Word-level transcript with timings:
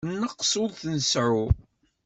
Nneqs 0.11 0.51
ur 0.61 0.69
t-nseɛɛu. 0.71 1.45